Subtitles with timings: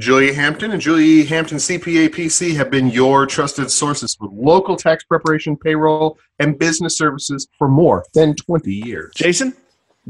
[0.00, 5.04] Julia Hampton and Julia Hampton CPA PC have been your trusted sources for local tax
[5.04, 9.12] preparation, payroll, and business services for more than 20 years.
[9.14, 9.54] Jason,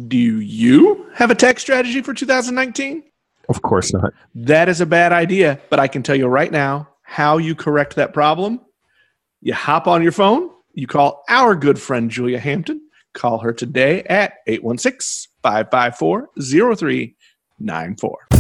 [0.07, 3.03] do you have a tax strategy for 2019?
[3.49, 4.15] Of course not.
[4.37, 7.97] That is a bad idea, but I can tell you right now how you correct
[7.97, 8.61] that problem.
[9.41, 12.81] You hop on your phone, you call our good friend Julia Hampton.
[13.13, 18.40] Call her today at 816 554 0394.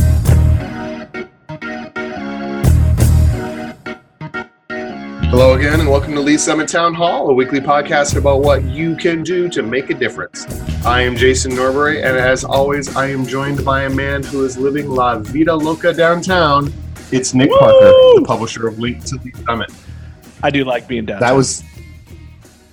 [5.30, 8.96] Hello again, and welcome to Lee's Summit Town Hall, a weekly podcast about what you
[8.96, 10.44] can do to make a difference.
[10.84, 14.58] I am Jason Norbury, and as always, I am joined by a man who is
[14.58, 16.72] living La Vida Loca downtown.
[17.12, 17.58] It's Nick Woo!
[17.60, 19.70] Parker, the publisher of Link to Lee's Summit.
[20.42, 21.20] I do like being down.
[21.20, 21.62] That was,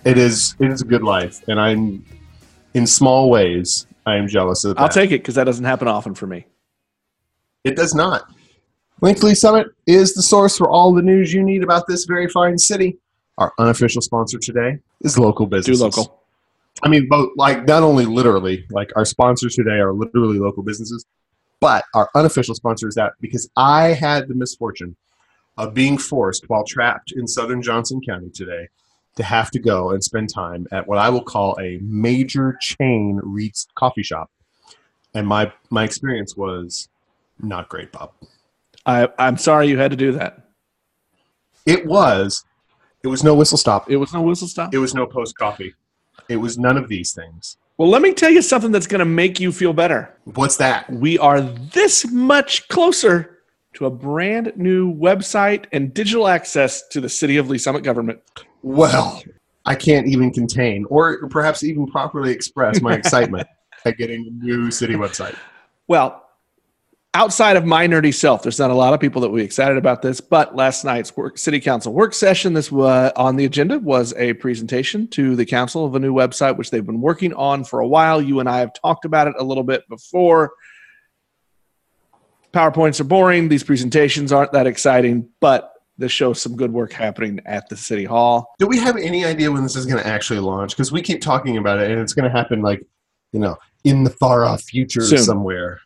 [0.03, 2.03] it is, it is a good life, and I'm,
[2.73, 4.81] in small ways, I am jealous of that.
[4.81, 6.47] I'll take it because that doesn't happen often for me.
[7.63, 8.27] It does not.
[9.01, 12.57] Linkley Summit is the source for all the news you need about this very fine
[12.57, 12.97] city.
[13.37, 15.79] Our unofficial sponsor today is local businesses.
[15.79, 16.23] Do local.
[16.81, 21.05] I mean, both like not only literally, like our sponsors today are literally local businesses,
[21.59, 24.95] but our unofficial sponsor is that because I had the misfortune
[25.57, 28.67] of being forced while trapped in southern Johnson County today
[29.15, 33.19] to have to go and spend time at what I will call a major chain
[33.23, 34.31] Reed's coffee shop.
[35.13, 36.89] And my my experience was
[37.39, 38.11] not great, Bob.
[38.87, 40.47] I, I'm sorry you had to do that.
[41.65, 42.43] It was.
[43.03, 43.91] It was no whistle stop.
[43.91, 44.73] It was no whistle stop.
[44.73, 45.75] It was no post coffee.
[46.29, 47.57] It was none of these things.
[47.77, 50.17] Well, let me tell you something that's going to make you feel better.
[50.23, 50.89] What's that?
[50.91, 53.37] We are this much closer
[53.73, 58.19] to a brand new website and digital access to the City of Lee Summit government.
[58.63, 59.21] Well,
[59.65, 63.47] I can't even contain or perhaps even properly express my excitement
[63.85, 65.35] at getting a new city website.
[65.87, 66.26] Well,
[67.17, 70.03] outside of my nerdy self, there's not a lot of people that we excited about
[70.03, 70.21] this.
[70.21, 74.33] But last night's work, city council work session, this was on the agenda was a
[74.33, 77.87] presentation to the council of a new website, which they've been working on for a
[77.87, 78.21] while.
[78.21, 80.51] You and I have talked about it a little bit before.
[82.53, 83.49] PowerPoints are boring.
[83.49, 88.05] These presentations aren't that exciting, but this shows some good work happening at the city
[88.05, 88.53] hall.
[88.59, 90.77] Do we have any idea when this is going to actually launch?
[90.77, 92.83] Because we keep talking about it and it's going to happen like,
[93.33, 95.17] you know, in the far off future Soon.
[95.17, 95.79] somewhere.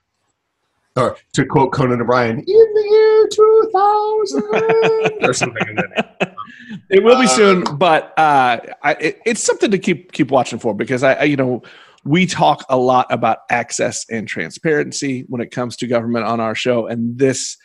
[0.97, 4.44] Or to quote Conan O'Brien, in the year 2000
[5.29, 6.35] or something in that.
[6.90, 10.59] It will be Uh, soon, but uh, I, it, it's something to keep keep watching
[10.59, 11.63] for because I, I, you know,
[12.06, 16.56] we talk a lot about access and transparency when it comes to government on our
[16.56, 17.58] show, and this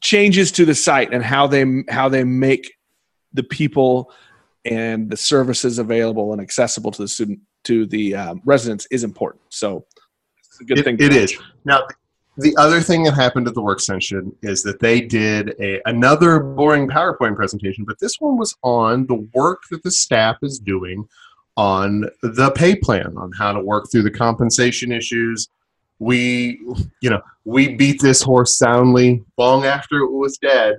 [0.00, 2.72] changes to the site and how they how they make
[3.32, 4.12] the people
[4.64, 9.42] and the services available and accessible to the student to the um, residents is important.
[9.50, 9.86] So
[10.38, 10.94] it's a good It- thing.
[11.00, 11.34] it to is.
[11.64, 11.86] Now,
[12.38, 16.38] the other thing that happened at the work session is that they did a, another
[16.38, 21.08] boring PowerPoint presentation, but this one was on the work that the staff is doing
[21.56, 25.48] on the pay plan, on how to work through the compensation issues.
[25.98, 26.60] We,
[27.02, 30.76] you know, we beat this horse soundly long after it was dead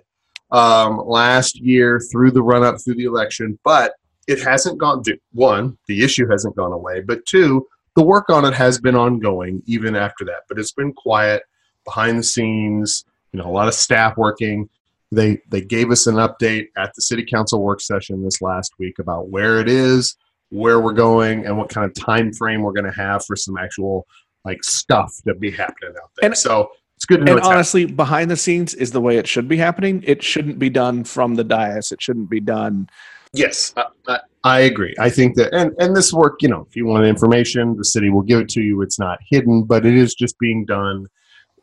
[0.52, 3.96] um, last year through the run up through the election, but
[4.30, 5.04] it hasn't gone.
[5.34, 9.62] One, the issue hasn't gone away, but two, the work on it has been ongoing
[9.66, 11.44] even after that, but it's been quiet
[11.86, 13.06] behind the scenes.
[13.34, 14.70] You know, a lot of staff working.
[15.12, 19.00] They they gave us an update at the city council work session this last week
[19.00, 20.16] about where it is,
[20.50, 23.58] where we're going, and what kind of time frame we're going to have for some
[23.58, 24.06] actual
[24.46, 26.30] like stuff to be happening out there.
[26.30, 27.32] And- so it's good to know.
[27.32, 27.56] And it's happening.
[27.56, 30.04] honestly, behind the scenes is the way it should be happening.
[30.06, 31.94] It shouldn't be done from the dais.
[31.94, 32.90] It shouldn't be done
[33.34, 33.74] Yes,
[34.08, 34.96] I, I, agree.
[35.00, 38.10] I think that, and, and this work, you know, if you want information, the city
[38.10, 38.82] will give it to you.
[38.82, 41.08] It's not hidden, but it is just being done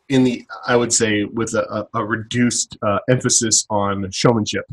[0.09, 4.65] in the, I would say, with a, a, a reduced uh, emphasis on showmanship.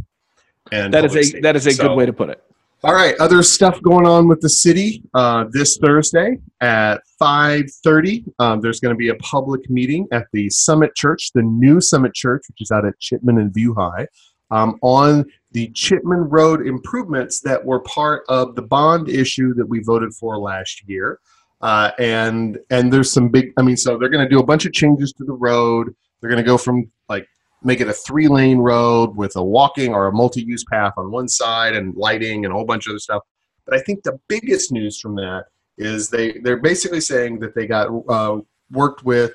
[0.71, 1.41] And That is a safety.
[1.41, 2.43] that is a So- good way to put it.
[2.83, 8.25] All right, other stuff going on with the city uh, this Thursday at 5:30.
[8.39, 12.13] Um, there's going to be a public meeting at the Summit Church, the new Summit
[12.15, 14.07] Church, which is out at Chipman and View High,
[14.51, 19.81] um, on the Chipman Road improvements that were part of the bond issue that we
[19.83, 21.21] voted for last year.
[21.61, 23.53] Uh, and and there's some big.
[23.57, 25.95] I mean, so they're going to do a bunch of changes to the road.
[26.21, 27.27] They're going to go from like
[27.63, 31.11] make it a three lane road with a walking or a multi use path on
[31.11, 33.23] one side and lighting and a whole bunch of other stuff.
[33.65, 35.45] But I think the biggest news from that
[35.79, 38.41] is they they're basically saying that they got uh,
[38.71, 39.33] worked with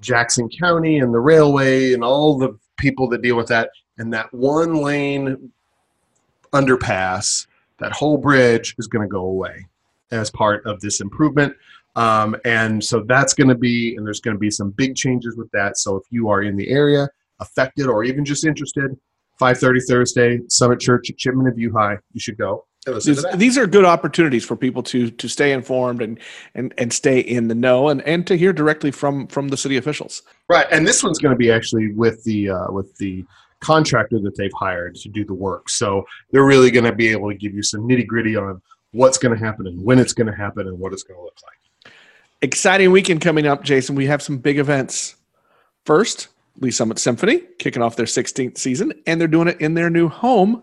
[0.00, 4.32] Jackson County and the railway and all the people that deal with that, and that
[4.32, 5.50] one lane
[6.52, 7.46] underpass,
[7.78, 9.66] that whole bridge is going to go away
[10.10, 11.54] as part of this improvement.
[11.96, 15.36] Um, and so that's going to be, and there's going to be some big changes
[15.36, 15.78] with that.
[15.78, 17.08] So if you are in the area,
[17.40, 18.96] affected or even just interested,
[19.40, 21.98] 5:30 Thursday, Summit Church at Chipman and View High.
[22.12, 22.64] You should go.
[22.86, 26.18] and listen to These, these are good opportunities for people to to stay informed and
[26.54, 29.76] and and stay in the know and and to hear directly from from the city
[29.76, 30.22] officials.
[30.48, 33.24] Right, and this one's going to be actually with the uh, with the
[33.66, 35.68] contractor that they've hired to do the work.
[35.68, 39.18] So they're really going to be able to give you some nitty gritty on what's
[39.18, 41.36] going to happen and when it's going to happen and what it's going to look
[41.42, 41.92] like.
[42.42, 43.96] Exciting weekend coming up, Jason.
[43.96, 45.16] We have some big events.
[45.84, 46.28] First,
[46.60, 50.08] Lee's Summit Symphony kicking off their 16th season, and they're doing it in their new
[50.08, 50.62] home,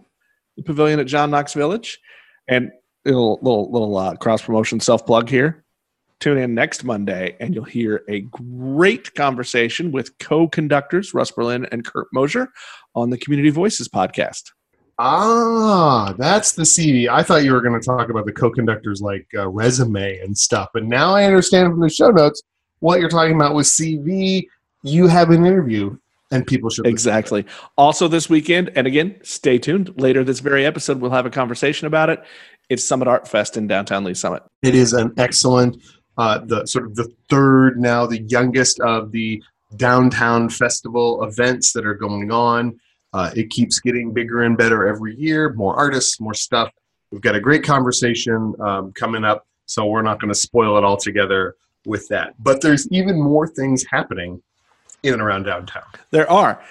[0.56, 2.00] the Pavilion at John Knox Village.
[2.48, 2.72] And
[3.06, 5.64] a little little, little uh, cross promotion self plug here.
[6.20, 11.84] Tune in next Monday, and you'll hear a great conversation with co-conductors Russ Berlin and
[11.84, 12.48] Kurt Mosier
[12.96, 14.52] on the Community Voices podcast.
[15.00, 17.10] Ah, that's the CD.
[17.10, 20.70] I thought you were going to talk about the co-conductors like uh, resume and stuff,
[20.74, 22.44] but now I understand from the show notes
[22.80, 24.46] what you're talking about with CV.
[24.84, 25.98] You have an interview,
[26.32, 26.92] and people should listen to it.
[26.92, 27.46] Exactly.
[27.78, 30.00] Also, this weekend, and again, stay tuned.
[30.00, 32.24] Later this very episode, we'll have a conversation about it.
[32.70, 34.44] It's Summit Art Fest in downtown Lee's Summit.
[34.62, 35.78] It is an excellent,
[36.18, 39.42] uh, the sort of the third now, the youngest of the
[39.78, 42.80] downtown festival events that are going on.
[43.14, 45.54] Uh, it keeps getting bigger and better every year.
[45.54, 46.72] More artists, more stuff.
[47.12, 50.84] We've got a great conversation um, coming up, so we're not going to spoil it
[50.84, 51.56] all together
[51.86, 52.34] with that.
[52.40, 54.42] But there's even more things happening
[55.04, 55.84] in and around downtown.
[56.12, 56.62] There are.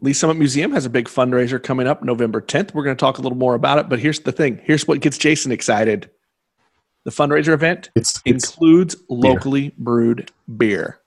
[0.00, 2.72] Lee's Summit Museum has a big fundraiser coming up November 10th.
[2.72, 4.60] We're going to talk a little more about it, but here's the thing.
[4.62, 6.10] Here's what gets Jason excited.
[7.04, 11.00] The fundraiser event It's, it's includes locally brewed beer.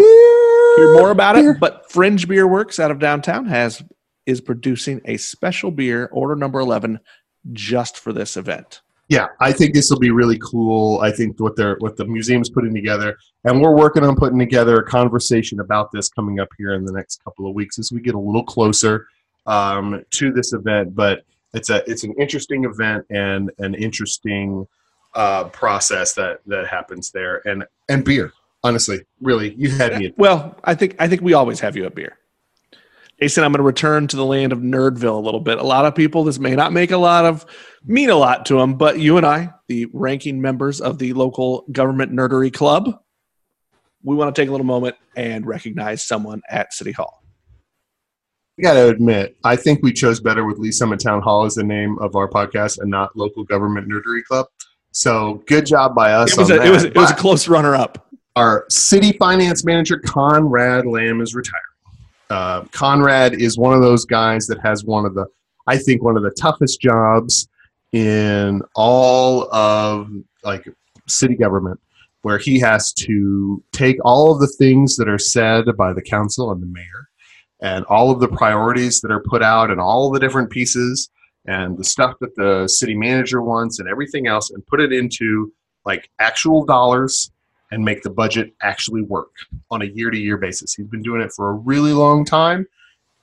[0.00, 1.52] Hear more about Beer.
[1.52, 3.82] it, but Fringe Beer Works out of downtown has
[4.26, 7.00] is producing a special beer, order number 11,
[7.52, 8.82] just for this event.
[9.08, 11.00] yeah, I think this will be really cool.
[11.00, 14.76] I think what they're what the museum's putting together, and we're working on putting together
[14.76, 18.00] a conversation about this coming up here in the next couple of weeks as we
[18.00, 19.08] get a little closer
[19.46, 20.94] um, to this event.
[20.94, 21.24] But
[21.54, 24.68] it's a it's an interesting event and an interesting
[25.14, 28.32] uh, process that that happens there, and and beer.
[28.62, 30.06] Honestly, really, you had me.
[30.06, 32.18] At, Well, I think I think we always have you at beer.
[33.20, 35.58] Jason, I'm going to return to the land of Nerdville a little bit.
[35.58, 37.44] A lot of people, this may not make a lot of
[37.84, 41.66] mean a lot to them, but you and I, the ranking members of the local
[41.70, 42.98] government nerdery club,
[44.02, 47.22] we want to take a little moment and recognize someone at City Hall.
[48.58, 51.54] I got to admit, I think we chose better with Lee's Summit Town Hall as
[51.54, 54.46] the name of our podcast and not Local Government Nerdery Club.
[54.92, 56.32] So good job by us.
[56.32, 58.09] It was, on a, it was it was a close runner up.
[58.40, 61.60] Our city finance manager conrad lamb is retiring.
[62.30, 65.26] Uh, conrad is one of those guys that has one of the
[65.66, 67.48] i think one of the toughest jobs
[67.92, 70.08] in all of
[70.42, 70.64] like
[71.06, 71.78] city government
[72.22, 76.50] where he has to take all of the things that are said by the council
[76.50, 77.08] and the mayor
[77.60, 81.10] and all of the priorities that are put out and all the different pieces
[81.46, 85.52] and the stuff that the city manager wants and everything else and put it into
[85.84, 87.30] like actual dollars
[87.70, 89.30] and make the budget actually work
[89.70, 90.74] on a year to year basis.
[90.74, 92.66] He's been doing it for a really long time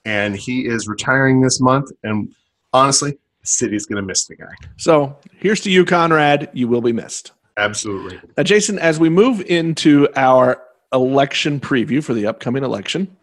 [0.08, 1.92] and he is retiring this month.
[2.04, 2.34] And
[2.72, 4.54] honestly, the city's going to miss the guy.
[4.78, 6.50] So here's to you, Conrad.
[6.54, 7.34] You will be missed.
[7.58, 8.20] Absolutely.
[8.38, 10.64] Now, Jason, as we move into our
[10.94, 13.18] election preview for the upcoming election,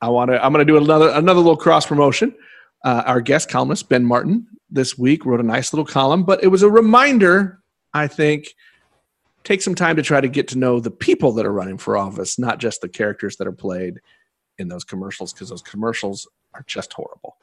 [0.00, 0.42] I want to.
[0.42, 2.34] I'm going to do another another little cross promotion.
[2.84, 6.48] Uh, our guest columnist Ben Martin this week wrote a nice little column, but it
[6.48, 7.58] was a reminder.
[7.92, 8.54] I think
[9.44, 11.96] take some time to try to get to know the people that are running for
[11.96, 14.00] office, not just the characters that are played
[14.58, 17.36] in those commercials, because those commercials are just horrible.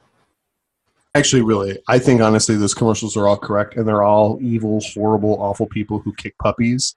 [1.14, 5.40] Actually, really, I think honestly, those commercials are all correct and they're all evil, horrible,
[5.40, 6.94] awful people who kick puppies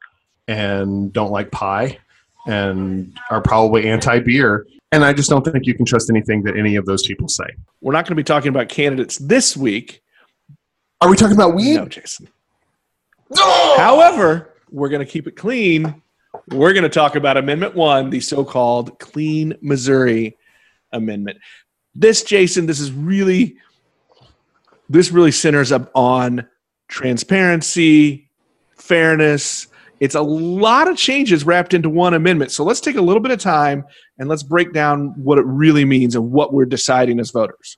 [0.48, 1.98] and don't like pie
[2.46, 4.68] and are probably anti beer.
[4.92, 7.46] And I just don't think you can trust anything that any of those people say.
[7.80, 10.04] We're not going to be talking about candidates this week.
[11.00, 11.76] Are we talking about weed?
[11.76, 12.28] No, Jason.
[13.30, 13.78] No!
[13.78, 16.02] However, we're going to keep it clean.
[16.50, 20.38] We're going to talk about Amendment 1, the so called Clean Missouri
[20.92, 21.38] Amendment.
[21.94, 23.58] This, Jason, this is really,
[24.90, 26.48] this really centers up on
[26.88, 28.30] transparency,
[28.78, 29.68] fairness.
[30.00, 32.52] It's a lot of changes wrapped into one amendment.
[32.52, 33.84] So let's take a little bit of time
[34.18, 37.78] and let's break down what it really means and what we're deciding as voters.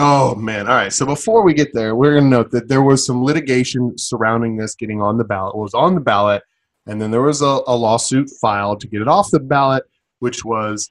[0.00, 0.68] Oh man!
[0.68, 0.92] All right.
[0.92, 4.56] So before we get there, we're going to note that there was some litigation surrounding
[4.56, 5.56] this getting on the ballot.
[5.56, 6.44] It was on the ballot,
[6.86, 9.82] and then there was a, a lawsuit filed to get it off the ballot,
[10.20, 10.88] which was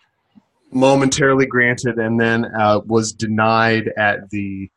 [0.73, 4.69] momentarily granted, and then uh, was denied at the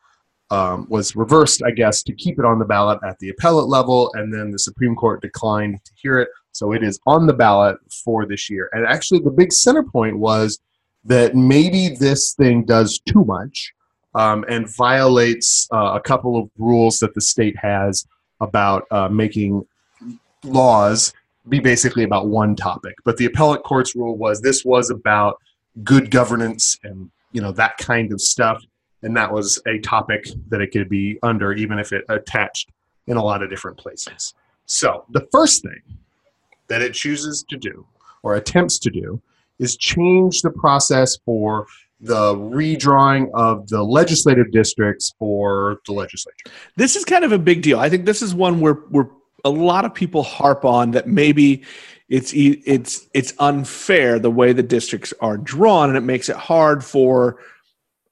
[0.49, 4.13] um, was reversed, I guess, to keep it on the ballot at the appellate level,
[4.13, 6.29] and then the Supreme Court declined to hear it.
[6.53, 8.69] So it is on the ballot for this year.
[8.71, 10.61] And actually, the big center point was
[11.03, 13.73] that maybe this thing does too much
[14.15, 18.05] um, and violates uh, a couple of rules that the state has
[18.39, 19.65] about uh, making
[20.43, 21.13] laws
[21.49, 22.95] be basically about one topic.
[23.03, 25.39] But the appellate court's rule was this was about
[25.83, 28.61] good governance and you know that kind of stuff,
[29.01, 32.69] and that was a topic that it could be under, even if it attached
[33.07, 34.33] in a lot of different places.
[34.65, 35.81] So the first thing
[36.67, 37.85] that it chooses to do
[38.23, 39.21] or attempts to do
[39.59, 41.67] is change the process for
[42.01, 46.45] the redrawing of the legislative districts for the legislature.
[46.75, 47.79] This is kind of a big deal.
[47.79, 49.09] I think this is one where where
[49.45, 51.63] a lot of people harp on that maybe
[52.09, 56.83] it's it's it's unfair the way the districts are drawn and it makes it hard
[56.83, 57.39] for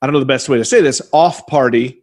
[0.01, 1.98] I don't know the best way to say this off party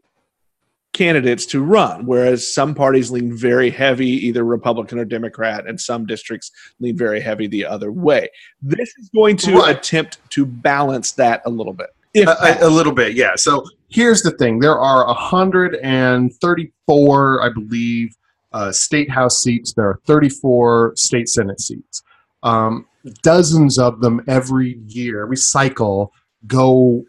[0.97, 6.07] candidates to run whereas some parties lean very heavy either republican or democrat and some
[6.07, 6.51] districts
[6.81, 8.29] lean very heavy the other way
[8.63, 9.77] this is going to Right.
[9.77, 13.33] attempt to balance that a little bit if a, a- a little bit, yeah.
[13.37, 18.17] So here's the thing: there are 134, I believe,
[18.53, 19.73] uh, state house seats.
[19.75, 22.03] There are 34 state senate seats.
[22.43, 22.87] Um,
[23.23, 26.13] dozens of them every year, every cycle,
[26.47, 27.05] go.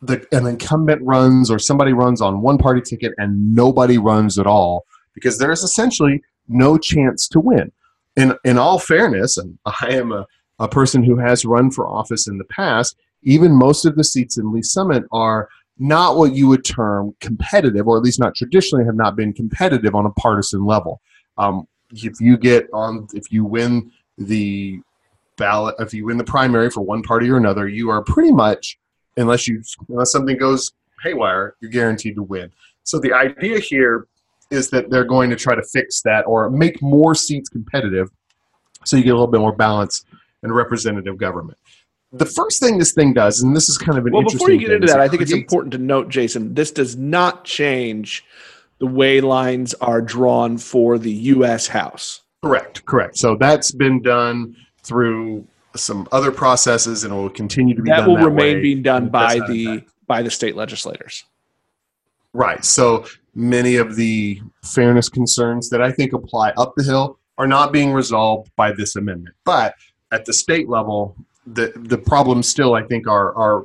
[0.00, 4.46] The, an incumbent runs, or somebody runs on one party ticket, and nobody runs at
[4.46, 7.72] all because there is essentially no chance to win.
[8.16, 10.26] In in all fairness, and I am a,
[10.60, 14.38] a person who has run for office in the past even most of the seats
[14.38, 18.84] in Lee's Summit are not what you would term competitive, or at least not traditionally
[18.84, 21.00] have not been competitive on a partisan level.
[21.36, 24.80] Um, if you get on, if you win the
[25.36, 28.78] ballot, if you win the primary for one party or another, you are pretty much,
[29.20, 30.72] unless you unless something goes
[31.02, 32.50] haywire, you're guaranteed to win.
[32.84, 34.06] So the idea here
[34.50, 38.10] is that they're going to try to fix that or make more seats competitive,
[38.84, 40.04] so you get a little bit more balance
[40.42, 41.58] and representative government
[42.12, 44.46] the first thing this thing does, and this is kind of an interesting thing.
[44.46, 46.96] well before you get into that i think it's important to note jason this does
[46.96, 48.24] not change
[48.78, 53.16] the way lines are drawn for the us house Correct, correct.
[53.16, 55.46] So that's been done through
[55.76, 58.62] some other processes, and it will continue to be that will that remain way.
[58.62, 61.24] being done by the by the state legislators
[62.32, 62.64] Right.
[62.64, 67.72] So many of the fairness concerns that I think apply up the hill are not
[67.72, 69.34] being resolved by this amendment.
[69.44, 69.74] But
[70.12, 73.64] at the state level, the the problems still I think are are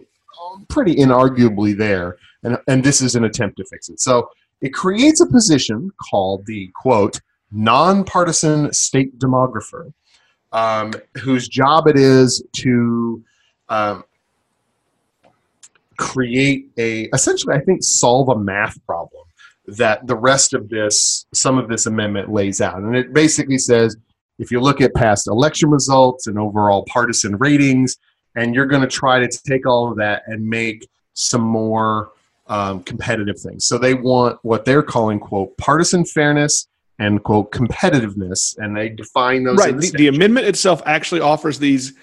[0.70, 4.00] pretty inarguably there, and and this is an attempt to fix it.
[4.00, 4.30] So
[4.62, 7.20] it creates a position called the quote
[7.52, 9.94] nonpartisan state demographer,
[10.54, 13.24] um, whose job it is to
[13.70, 14.04] um,
[15.98, 19.24] create a essentially i think solve a math problem
[19.68, 22.78] that the rest of this some of this amendment lays out.
[22.80, 23.96] And it basically says
[24.40, 27.96] if you look at past election results and overall partisan ratings
[28.36, 32.12] and you're going to try to take all of that and make some more
[32.48, 33.66] um, competitive things.
[33.68, 36.68] So they want what they're calling quote partisan fairness
[37.00, 41.60] and quote competitiveness and they define those right the the, the amendment itself actually offers
[41.60, 41.94] these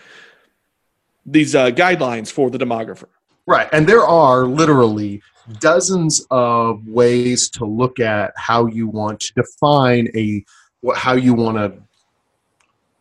[1.27, 3.07] these uh, guidelines for the demographer
[3.51, 3.69] Right.
[3.73, 5.23] And there are literally
[5.59, 10.45] dozens of ways to look at how you want to define a
[10.83, 11.83] what how you want to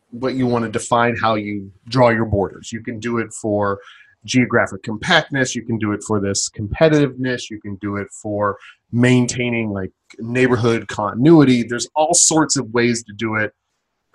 [0.09, 2.71] what you want to define how you draw your borders.
[2.71, 3.79] You can do it for
[4.25, 8.57] geographic compactness, you can do it for this competitiveness, you can do it for
[8.91, 11.63] maintaining like neighborhood continuity.
[11.63, 13.53] There's all sorts of ways to do it.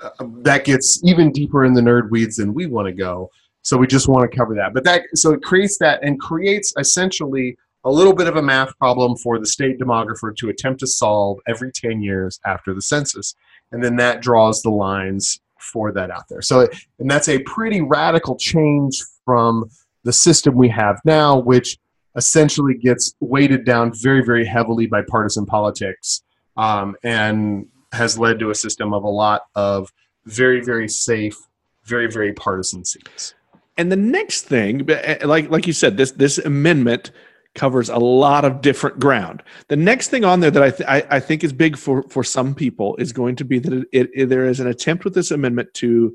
[0.02, 0.11] Uh,
[0.42, 3.30] that gets even deeper in the nerd weeds than we want to go.
[3.62, 4.75] So we just want to cover that.
[4.75, 8.76] But that so it creates that and creates essentially a little bit of a math
[8.78, 13.34] problem for the state demographer to attempt to solve every 10 years after the census.
[13.73, 16.42] And then that draws the lines for that out there.
[16.42, 16.68] So
[16.99, 19.70] and that's a pretty radical change from
[20.04, 21.78] the system we have now, which
[22.16, 26.23] essentially gets weighted down very, very heavily by partisan politics
[26.56, 29.92] um, and has led to a system of a lot of
[30.26, 31.37] very, very safe,
[31.84, 33.34] very, very partisan seats.
[33.76, 37.11] And the next thing, uh, like like you said, this this amendment
[37.56, 39.42] covers a lot of different ground.
[39.68, 42.23] The next thing on there that I th- I, I think is big for for
[42.23, 45.32] some people is going to be that it, it- there is an attempt with this
[45.32, 46.14] amendment to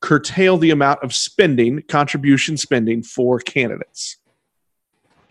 [0.00, 4.16] curtail the amount of spending, contribution spending for candidates.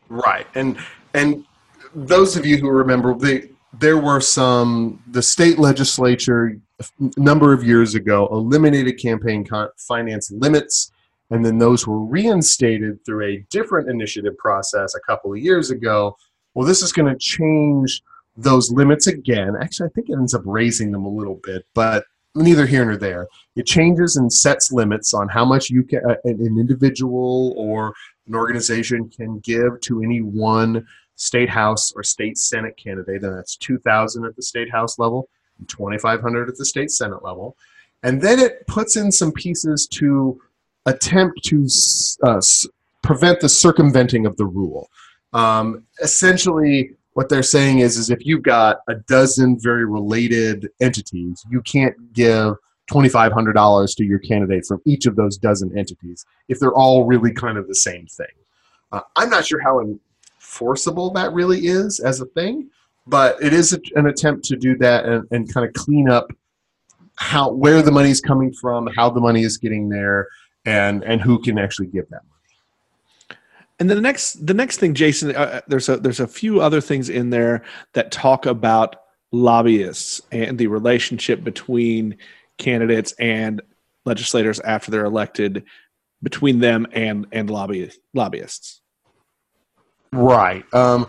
[0.09, 0.77] Right, and
[1.13, 1.45] and
[1.93, 6.85] those of you who remember, they, there were some the state legislature a
[7.17, 9.45] number of years ago eliminated campaign
[9.77, 10.91] finance limits,
[11.29, 16.15] and then those were reinstated through a different initiative process a couple of years ago.
[16.53, 18.01] Well, this is going to change
[18.35, 19.55] those limits again.
[19.61, 22.05] Actually, I think it ends up raising them a little bit, but
[22.35, 23.27] neither here nor there.
[23.55, 27.93] It changes and sets limits on how much you can, uh, an individual or
[28.27, 33.55] an organization can give to any one state house or state senate candidate, and that's
[33.57, 37.57] 2,000 at the state house level, and 2,500 at the state senate level,
[38.03, 40.39] and then it puts in some pieces to
[40.85, 41.67] attempt to
[42.23, 42.41] uh,
[43.03, 44.89] prevent the circumventing of the rule.
[45.33, 51.43] Um, essentially, what they're saying is, is if you've got a dozen very related entities,
[51.49, 52.55] you can't give
[52.91, 57.57] $2,500 to your candidate from each of those dozen entities if they're all really kind
[57.57, 58.27] of the same thing.
[58.91, 62.69] Uh, I'm not sure how enforceable that really is as a thing,
[63.05, 66.31] but it is a, an attempt to do that and, and kind of clean up
[67.15, 70.27] how where the money is coming from, how the money is getting there,
[70.65, 72.38] and and who can actually give that money.
[73.79, 76.61] And then the next the next thing, Jason, uh, uh, there's a there's a few
[76.61, 78.97] other things in there that talk about
[79.31, 82.17] lobbyists and the relationship between
[82.57, 83.61] candidates and
[84.05, 85.63] legislators after they're elected
[86.21, 88.81] between them and and lobby lobbyists.
[90.11, 90.65] Right.
[90.73, 91.07] Um,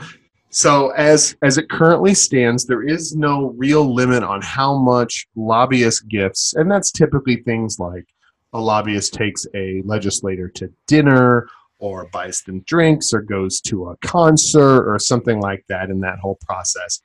[0.50, 6.08] so as as it currently stands there is no real limit on how much lobbyist
[6.08, 8.04] gifts and that's typically things like
[8.52, 11.48] a lobbyist takes a legislator to dinner
[11.80, 16.18] or buys them drinks or goes to a concert or something like that in that
[16.18, 17.00] whole process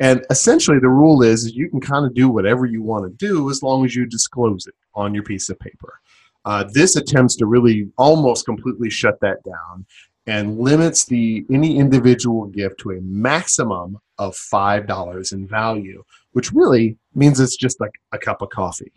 [0.00, 3.50] and essentially, the rule is you can kind of do whatever you want to do
[3.50, 6.00] as long as you disclose it on your piece of paper.
[6.46, 9.84] Uh, this attempts to really almost completely shut that down
[10.26, 16.50] and limits the any individual gift to a maximum of five dollars in value, which
[16.50, 18.92] really means it's just like a cup of coffee,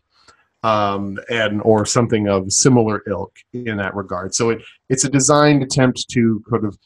[0.64, 4.34] um, and or something of similar ilk in that regard.
[4.34, 6.78] So it it's a designed attempt to kind of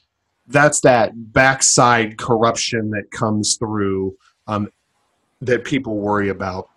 [0.48, 4.15] that's that backside corruption that comes through
[4.48, 4.69] um,
[5.41, 6.69] that people worry about.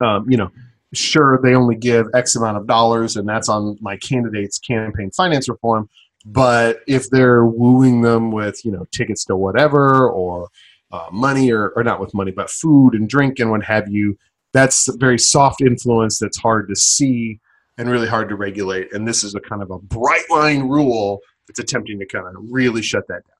[0.00, 0.50] Um, you know,
[0.92, 5.48] sure they only give X amount of dollars, and that's on my candidate's campaign finance
[5.48, 5.88] reform.
[6.24, 10.48] But if they're wooing them with you know tickets to whatever or
[10.90, 14.16] uh, money or, or not with money, but food and drink and what have you,
[14.54, 17.40] that's a very soft influence that's hard to see
[17.76, 18.92] and really hard to regulate.
[18.94, 22.34] And this is a kind of a bright line rule that's attempting to kind of
[22.50, 23.34] really shut that down.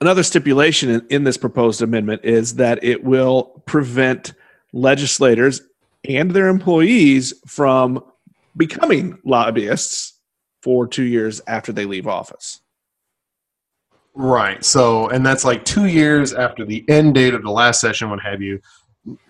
[0.00, 4.34] Another stipulation in, in this proposed amendment is that it will prevent
[4.72, 5.60] legislators
[6.08, 8.02] and their employees from
[8.56, 10.20] becoming lobbyists
[10.62, 12.60] for two years after they leave office.
[14.14, 14.64] Right.
[14.64, 18.20] So, and that's like two years after the end date of the last session, what
[18.20, 18.60] have you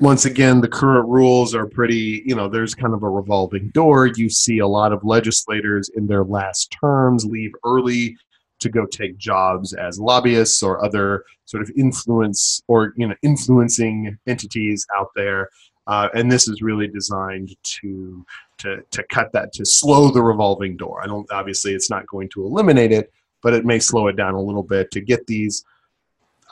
[0.01, 4.07] once again, the current rules are pretty, you know, there's kind of a revolving door.
[4.07, 8.17] You see a lot of legislators in their last terms leave early
[8.61, 14.17] to go take jobs as lobbyists or other sort of influence or, you know, influencing
[14.27, 15.51] entities out there.
[15.87, 18.25] Uh, and this is really designed to,
[18.59, 21.03] to, to cut that, to slow the revolving door.
[21.03, 23.13] I don't, obviously, it's not going to eliminate it,
[23.43, 25.65] but it may slow it down a little bit to get these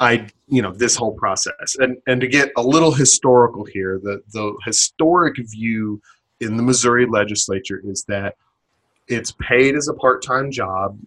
[0.01, 1.77] I you know this whole process.
[1.79, 6.01] And and to get a little historical here the the historic view
[6.41, 8.37] in the Missouri legislature is that
[9.07, 10.99] it's paid as a part-time job.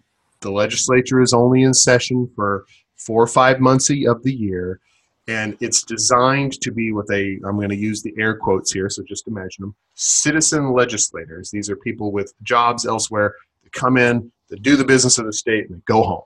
[0.41, 4.79] The legislature is only in session for four or five months of the year.
[5.27, 8.89] And it's designed to be what they i'm going to use the air quotes here
[8.89, 11.51] so just imagine them citizen legislators.
[11.51, 13.35] These are people with jobs elsewhere.
[13.63, 16.23] That come in that do the business of the state and go home.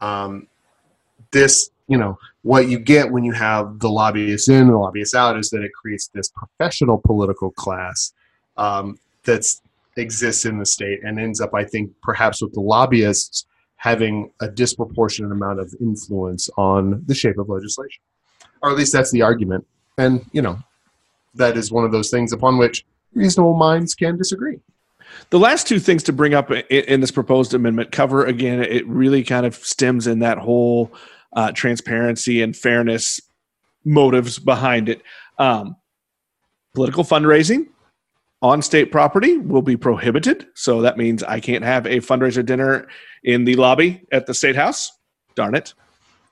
[0.00, 0.48] Um,
[1.30, 5.14] this you know what you get when you have the lobbyists in and the lobbyists
[5.14, 8.12] out is that it creates this professional political class
[8.56, 9.44] um, that
[9.96, 13.46] exists in the state and ends up i think perhaps with the lobbyists
[13.82, 18.00] having a disproportionate amount of influence on the shape of legislation.
[18.62, 19.66] Or at least that's the argument.
[19.98, 20.56] And you know
[21.34, 24.60] that is one of those things upon which reasonable minds can disagree.
[25.30, 29.24] The last two things to bring up in, this proposed amendment cover again it really
[29.24, 30.92] kind of stems in that whole
[31.34, 33.20] uh, transparency and fairness
[33.84, 35.02] motives behind it.
[35.38, 35.76] Um,
[36.74, 37.66] political fundraising
[38.40, 40.46] on state property will be prohibited.
[40.54, 42.88] So that means I can't have a fundraiser dinner
[43.22, 44.90] in the lobby at the state house.
[45.34, 45.74] Darn it.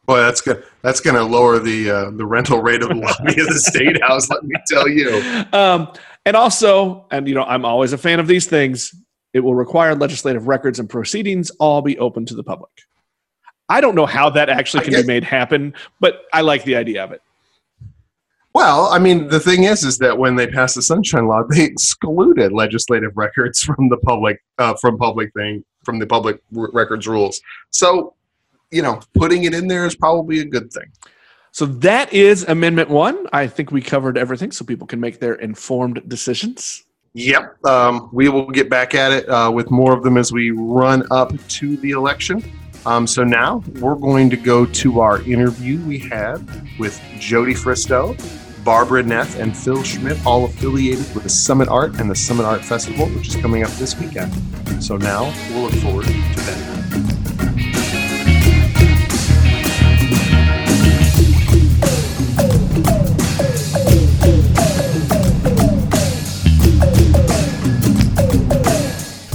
[0.06, 0.64] Boy, that's good.
[0.82, 4.02] That's going to lower the uh, the rental rate of the lobby of the state
[4.02, 4.28] house.
[4.28, 5.22] Let me tell you.
[5.52, 5.92] Um,
[6.26, 8.94] and also, and you know, I'm always a fan of these things.
[9.32, 12.70] It will require legislative records and proceedings all be open to the public.
[13.70, 17.04] I don't know how that actually can be made happen, but I like the idea
[17.04, 17.22] of it.
[18.52, 21.62] Well, I mean, the thing is, is that when they passed the Sunshine Law, they
[21.64, 27.40] excluded legislative records from the public, uh, from public thing, from the public records rules.
[27.70, 28.14] So,
[28.72, 30.90] you know, putting it in there is probably a good thing.
[31.52, 33.26] So that is Amendment One.
[33.32, 36.84] I think we covered everything, so people can make their informed decisions.
[37.14, 37.64] Yep.
[37.66, 41.04] Um, we will get back at it uh, with more of them as we run
[41.10, 42.44] up to the election.
[42.86, 46.38] Um, so now we're going to go to our interview we had
[46.78, 48.16] with Jody Fristo,
[48.64, 52.64] Barbara Neff, and Phil Schmidt, all affiliated with the Summit Art and the Summit Art
[52.64, 54.32] Festival, which is coming up this weekend.
[54.82, 56.89] So now we'll look forward to that.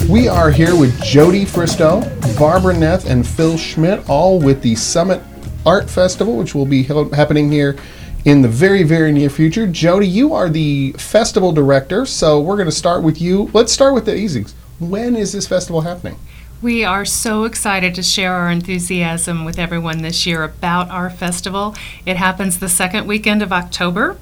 [0.10, 2.04] We are here with Jody Fristow,
[2.38, 5.20] Barbara Neff, and Phil Schmidt, all with the Summit
[5.66, 7.76] Art Festival, which will be happening here
[8.24, 9.66] in the very, very near future.
[9.66, 13.50] Jody, you are the festival director, so we're going to start with you.
[13.52, 14.54] Let's start with the easies.
[14.80, 16.20] When is this festival happening?
[16.62, 21.76] We are so excited to share our enthusiasm with everyone this year about our festival.
[22.06, 24.18] It happens the second weekend of October,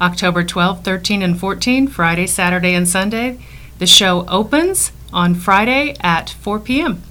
[0.00, 3.38] October 12, 13, and 14, Friday, Saturday, and Sunday.
[3.78, 7.02] The show opens on Friday at 4 p.m.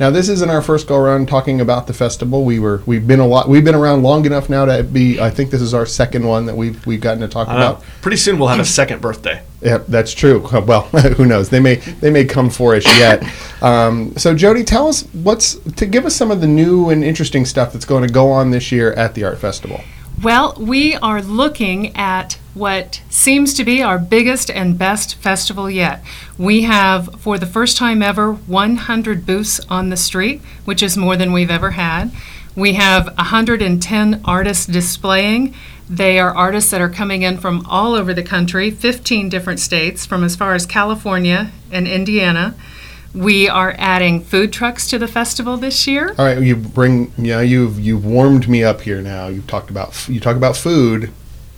[0.00, 2.44] Now, this isn't our first go around talking about the festival.
[2.44, 5.20] We were we've been a lot we've been around long enough now to be.
[5.20, 7.70] I think this is our second one that we've we've gotten to talk I know.
[7.72, 7.82] about.
[8.00, 9.42] Pretty soon we'll have a second birthday.
[9.60, 10.46] Yeah, that's true.
[10.68, 10.82] Well,
[11.16, 11.48] who knows?
[11.48, 13.22] They may they may come for us yet.
[13.60, 17.44] Um, so, Jody, tell us what's to give us some of the new and interesting
[17.44, 19.80] stuff that's going to go on this year at the art festival.
[20.20, 26.02] Well, we are looking at what seems to be our biggest and best festival yet.
[26.36, 31.16] We have, for the first time ever, 100 booths on the street, which is more
[31.16, 32.10] than we've ever had.
[32.56, 35.54] We have 110 artists displaying.
[35.88, 40.04] They are artists that are coming in from all over the country, 15 different states,
[40.04, 42.56] from as far as California and Indiana.
[43.14, 46.14] We are adding food trucks to the festival this year.
[46.18, 49.28] All right, you bring yeah you've you've warmed me up here now.
[49.28, 51.10] You've talked about you talk about food,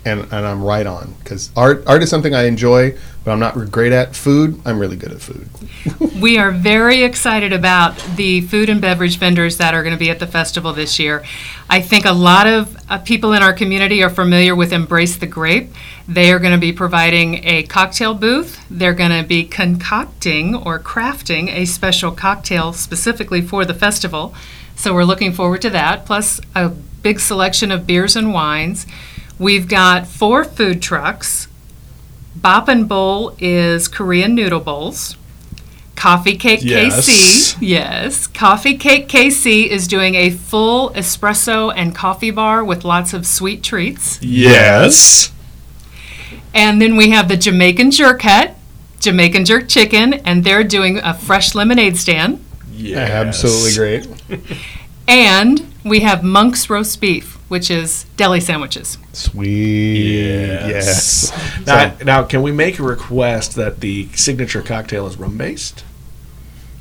[0.05, 3.55] and and I'm right on because art art is something I enjoy, but I'm not
[3.71, 4.17] great at.
[4.17, 5.49] Food, I'm really good at food.
[6.21, 10.11] We are very excited about the food and beverage vendors that are going to be
[10.11, 11.25] at the festival this year.
[11.71, 15.27] I think a lot of uh, people in our community are familiar with Embrace the
[15.27, 15.71] Grape.
[16.07, 18.63] They are going to be providing a cocktail booth.
[18.69, 24.35] They're going to be concocting or crafting a special cocktail specifically for the festival.
[24.77, 28.87] So we're looking forward to that, plus a big selection of beers and wines.
[29.41, 31.49] We've got four food trucks.
[32.37, 35.17] Bop and Bowl is Korean noodle bowls.
[35.97, 37.09] Coffee Cake Yes.
[37.09, 38.27] KC, yes.
[38.27, 43.63] Coffee Cake KC is doing a full espresso and coffee bar with lots of sweet
[43.63, 44.23] treats.
[44.23, 45.33] Yes.
[46.55, 48.55] And then we have the Jamaican Jerk Hut,
[49.01, 52.45] Jamaican Jerk Chicken, and they're doing a fresh lemonade stand.
[52.73, 54.43] Yeah, Absolutely great,
[55.09, 58.97] And we have Monk's Roast Beef, which is deli sandwiches.
[59.13, 60.69] sweet.
[60.69, 61.33] Yes.
[61.33, 61.67] Yes.
[61.67, 65.85] Now, now, can we make a request that the signature cocktail is rum based?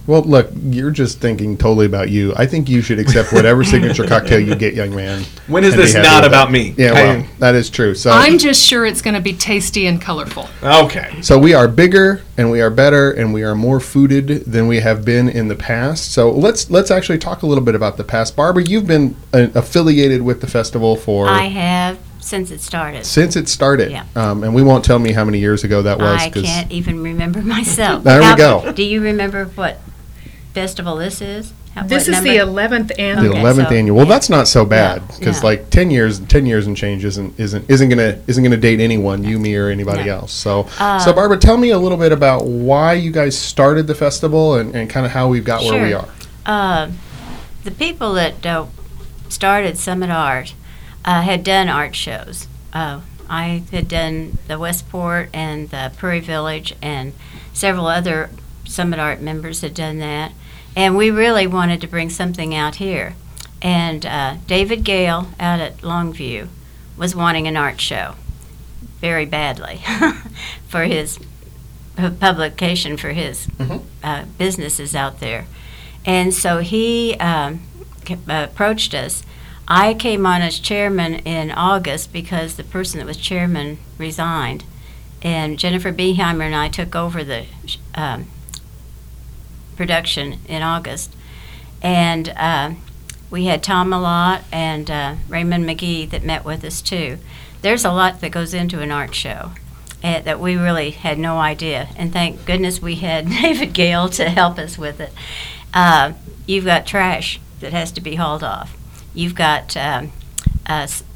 [0.09, 2.33] Well, look, you're just thinking totally about you.
[2.35, 5.23] I think you should accept whatever signature cocktail you get, young man.
[5.45, 6.51] When is this not about it.
[6.51, 6.73] me?
[6.75, 7.93] Yeah, I- well, that is true.
[7.93, 10.49] So I'm just sure it's going to be tasty and colorful.
[10.63, 11.21] Okay.
[11.21, 14.79] So we are bigger and we are better and we are more fooded than we
[14.79, 16.11] have been in the past.
[16.11, 18.35] So let's let's actually talk a little bit about the past.
[18.35, 23.05] Barbara, you've been uh, affiliated with the festival for I have since it started.
[23.05, 24.05] since it started, Yeah.
[24.15, 26.19] um, and we won't tell me how many years ago that was.
[26.19, 28.03] I can't even remember myself.
[28.03, 28.71] There we go.
[28.73, 29.79] Do you remember what
[30.59, 31.53] festival this is?
[31.75, 33.31] How- This is the 11th the annual.
[33.31, 33.95] Okay, eleventh so- annual.
[33.97, 35.47] Well, that's not so bad No, because no.
[35.49, 39.23] like ten years, ten years and change isn't isn't isn't gonna isn't gonna date anyone,
[39.23, 40.15] you, me, or anybody No.
[40.17, 40.33] else.
[40.33, 43.95] So, Uh, so Barbara, tell me a little bit about why you guys started the
[43.95, 45.99] festival and, and kind of how we've got where we Sure.
[45.99, 46.07] are.
[46.45, 46.87] Uh,
[47.63, 48.65] the people that uh,
[49.29, 50.53] started Summit Art
[51.05, 52.47] uh, had done art shows.
[52.73, 57.13] Uh, I had done the Westport and the Prairie Village, and
[57.53, 58.31] several other
[58.65, 60.31] Summit Art members had done that.
[60.79, 63.15] And we really wanted to bring something out here.
[63.61, 66.47] And uh, David Gale out at Longview
[66.95, 68.15] was wanting an art show
[69.01, 69.81] very badly
[70.69, 71.19] for his
[72.21, 73.83] publication for his Mhm.
[74.01, 75.47] uh, businesses out there.
[76.05, 77.59] And so he um,
[78.29, 79.23] approached us.
[79.67, 84.63] I came on as chairman in August because the person that was chairman resigned.
[85.21, 87.47] And Jennifer Beheimer and I took over the
[87.95, 88.27] um,
[89.79, 91.15] production in August.
[91.81, 92.71] And uh,
[93.31, 97.17] we had Tom Malott and uh, Raymond McGee that met with us too.
[97.61, 99.51] There's a lot that goes into an art show
[100.03, 101.87] uh, that we really had no idea.
[101.95, 105.13] And thank goodness we had David Gale to help us with it.
[105.73, 106.11] Uh,
[106.45, 108.75] you've got trash that has to be hauled off.
[109.13, 110.11] You've got um,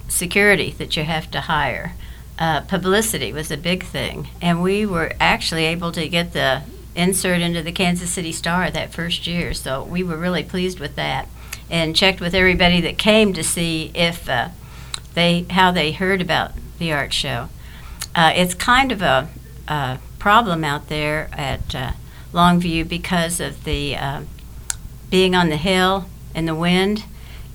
[0.08, 1.96] security that you have to hire.
[2.40, 6.62] uh, publicity was a big thing, and we were actually able to get the
[6.96, 9.54] insert into the Kansas City Star that first year.
[9.54, 11.28] So we were really pleased with that,
[11.70, 14.50] and checked with everybody that came to see if uh,
[15.14, 17.50] they how they heard about the art show.
[18.16, 19.30] Uh, it's kind of a,
[19.68, 21.92] a problem out there at uh,
[22.32, 24.22] Longview because of the uh,
[25.10, 27.06] being on the hill and the wind,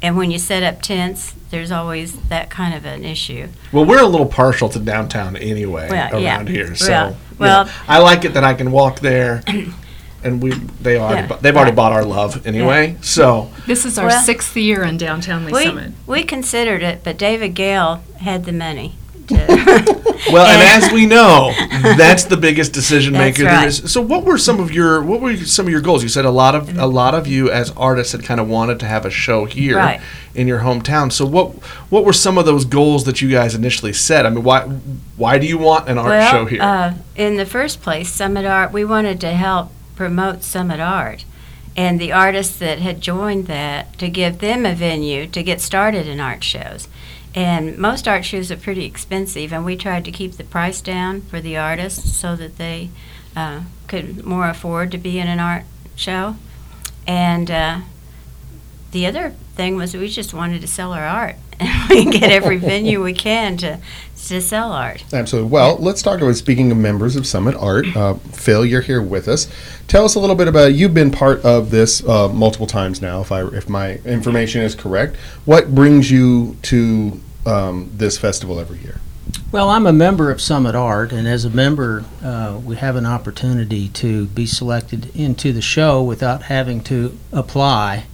[0.03, 3.49] and when you set up tents, there's always that kind of an issue.
[3.73, 6.37] Well, we're a little partial to downtown anyway Well, yeah.
[6.37, 9.43] around here, so Well- you know, well- I like it that I can walk there,
[10.25, 10.51] and we
[10.83, 11.27] they already Yeah.
[11.29, 11.77] bu- they've already Right.
[11.77, 12.97] bought our love anyway.
[13.01, 15.93] So This is our Well- sixth year in downtown Lee We, Summit.
[16.07, 18.98] we considered it, but David Gale had the money.
[20.33, 21.53] Well, and, And- as we know,
[21.97, 23.69] that's the biggest decision maker right.
[23.69, 23.91] is.
[23.91, 26.03] So, what were some of your what were some of your goals?
[26.03, 28.81] You said a lot of a lot of you as artists had kind of wanted
[28.81, 30.01] to have a show here Right.
[30.35, 31.13] in your hometown.
[31.13, 31.53] So, what
[31.89, 34.27] what were some of those goals that you guys initially set?
[34.27, 34.63] I mean, why
[35.17, 36.63] why do you want an art well, show here?
[36.63, 41.25] Uh, in the first place, Summit Art, we wanted to help promote Summit Art.
[41.77, 46.09] And the artists that had joined that to give them a venue to get started
[46.09, 46.89] in art shows.
[47.35, 51.21] And most art shows are pretty expensive, and we tried to keep the price down
[51.23, 52.91] for the artists so that they
[53.37, 55.65] uh, could more afford to be in an art
[55.95, 56.37] show.
[57.07, 57.81] And uh,
[58.91, 61.37] the other thing was we just wanted to sell our art.
[61.61, 63.81] And we get every venue we can to,
[64.27, 65.05] to sell art.
[65.13, 65.51] Absolutely.
[65.51, 67.87] Well, let's talk about speaking of members of Summit Art.
[67.97, 69.49] Uh, Phil, you're here with us.
[69.87, 70.75] Tell us a little bit about.
[70.75, 74.75] You've been part of this uh, multiple times now, if I if my information is
[74.75, 75.17] correct.
[75.45, 79.01] What brings you to um, this festival every year?
[79.51, 83.07] Well, I'm a member of Summit Art, and as a member, uh, we have an
[83.07, 88.05] opportunity to be selected into the show without having to apply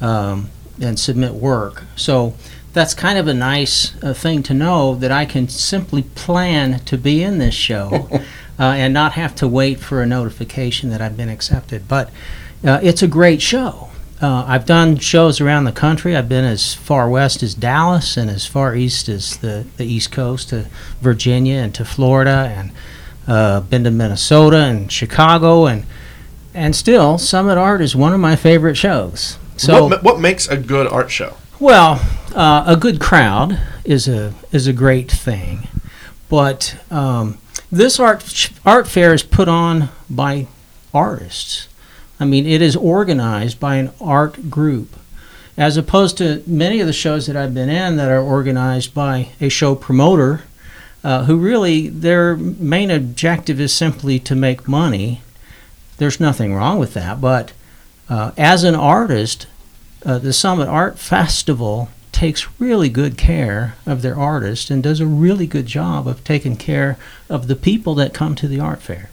[0.00, 1.84] um, and submit work.
[1.96, 2.34] So
[2.76, 6.98] that's kind of a nice uh, thing to know that I can simply plan to
[6.98, 8.06] be in this show
[8.58, 11.88] uh, and not have to wait for a notification that I've been accepted.
[11.88, 12.10] But
[12.62, 13.88] uh, it's a great show.
[14.20, 16.14] Uh, I've done shows around the country.
[16.14, 20.12] I've been as far west as Dallas and as far east as the, the East
[20.12, 20.66] Coast to
[21.00, 22.72] Virginia and to Florida and
[23.26, 25.86] uh, been to Minnesota and Chicago and
[26.52, 29.38] and still Summit Art is one of my favorite shows.
[29.56, 31.36] So what, what makes a good art show?
[31.58, 32.00] Well,
[32.34, 35.68] uh, a good crowd is a is a great thing,
[36.28, 37.38] but um,
[37.70, 40.46] this art art fair is put on by
[40.92, 41.68] artists.
[42.18, 44.96] I mean, it is organized by an art group,
[45.56, 49.28] as opposed to many of the shows that I've been in that are organized by
[49.40, 50.44] a show promoter,
[51.04, 55.22] uh, who really their main objective is simply to make money.
[55.98, 57.52] There's nothing wrong with that, but
[58.08, 59.46] uh, as an artist,
[60.04, 65.06] uh, the Summit Art Festival takes really good care of their artists and does a
[65.06, 66.96] really good job of taking care
[67.28, 69.10] of the people that come to the art fair.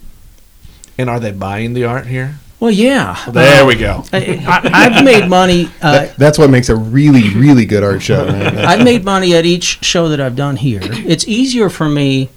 [0.98, 2.36] And are they buying the art here?
[2.60, 3.17] Well, yeah.
[3.30, 4.06] There Uh, we go.
[4.13, 5.65] I, I, I've made money.
[5.82, 8.26] Uh, That, that's what makes a really, really good art show.
[8.26, 8.58] man.
[8.65, 10.80] I've made money at each show that I've done here.
[10.84, 12.30] It's easier for me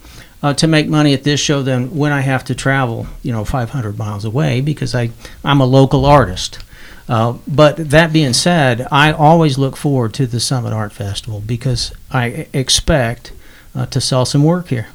[0.43, 3.45] uh, to make money at this show than when I have to travel, you know,
[3.45, 5.11] 500 miles away because I
[5.45, 6.59] I'm a local artist.
[7.09, 11.93] Uh, but that being said, I always look forward to the Summit Art Festival because
[12.11, 13.33] I expect
[13.75, 14.89] uh, to sell some work here.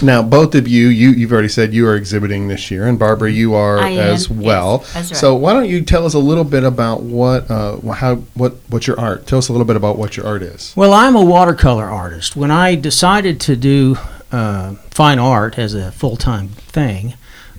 [0.00, 3.32] Now, both of you, you you've already said you are exhibiting this year, and Barbara,
[3.32, 4.78] you are I am, as yes, well.
[4.78, 5.16] that's right.
[5.16, 8.86] So, why don't you tell us a little bit about what uh, how what what's
[8.86, 9.26] your art?
[9.26, 10.72] Tell us a little bit about what your art is.
[10.76, 12.36] Well, I'm a watercolor artist.
[12.36, 13.96] When I decided to do
[14.30, 17.14] uh, fine art as a full time thing,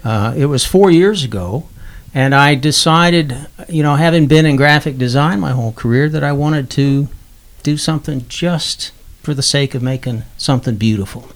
[0.05, 1.67] uh, it was four years ago.
[2.13, 6.31] And I decided, you know, having been in graphic design my whole career, that I
[6.31, 7.07] wanted to
[7.63, 8.91] do something just
[9.21, 11.29] for the sake of making something beautiful.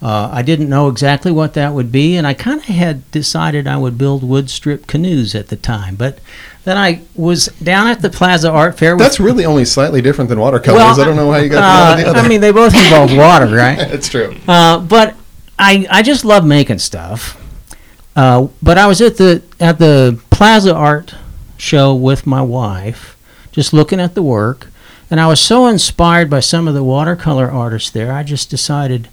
[0.00, 3.68] Uh, I didn't know exactly what that would be, and I kind of had decided
[3.68, 5.94] I would build wood strip canoes at the time.
[5.94, 6.18] But
[6.64, 8.96] then I was down at the Plaza Art Fair.
[8.96, 10.80] with- That's really only slightly different than watercolors.
[10.80, 12.18] Well, I don't know how you got one the uh, other.
[12.18, 13.78] I mean, they both involve water, right?
[13.78, 14.34] it's true.
[14.48, 15.14] Uh, but
[15.56, 17.38] I, I just love making stuff.
[18.14, 21.14] Uh, but I was at the at the Plaza Art
[21.56, 23.16] show with my wife,
[23.52, 24.68] just looking at the work,
[25.10, 28.12] and I was so inspired by some of the watercolor artists there.
[28.12, 29.08] I just decided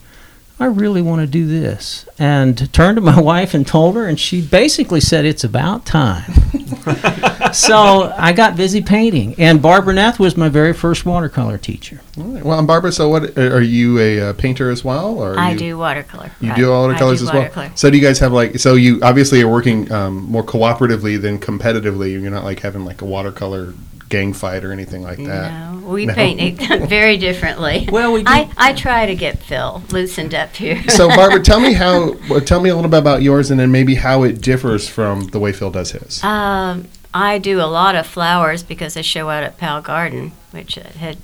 [0.62, 4.20] I really want to do this, and turned to my wife and told her, and
[4.20, 6.34] she basically said it's about time.
[7.54, 12.02] so I got busy painting, and Barbara Neth was my very first watercolor teacher.
[12.18, 12.44] All right.
[12.44, 15.60] Well, and Barbara, so what are you a uh, painter as well, or I you,
[15.60, 16.30] do watercolor.
[16.42, 16.58] You right.
[16.58, 17.72] do watercolors I do as well.
[17.76, 18.60] So do you guys have like?
[18.60, 22.12] So you obviously are working um, more cooperatively than competitively.
[22.12, 23.74] You're not like having like a watercolor
[24.10, 25.52] gang fight or anything like that.
[25.72, 26.14] No, we No.
[26.14, 27.88] paint it very differently.
[27.92, 30.84] Well, we I, I try to get Phil loosened up here.
[30.90, 32.16] So, Barbara, tell me how.
[32.30, 35.28] well, Tell me a little bit about yours, and then maybe how it differs from
[35.28, 36.24] the way Phil does his.
[36.24, 40.76] Um, I do a lot of flowers because I show out at Powell Garden, which
[40.76, 41.18] had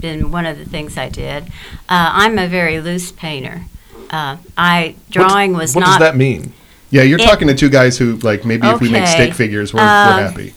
[0.00, 1.44] been one of the things I did.
[1.88, 3.62] Uh, I'm a very loose painter.
[4.10, 6.52] Uh, I drawing was what not What does that mean?
[6.90, 9.74] Yeah, you're it- talking to two guys who like maybe if we make stick figures,
[9.74, 10.54] we're, Um, we're happy.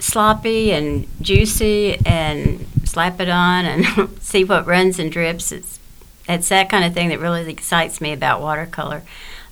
[0.00, 5.52] Sloppy and juicy and slap it on and see what runs and drips.
[5.52, 5.78] It's
[6.28, 9.02] it's that kind of thing that really excites me about watercolor.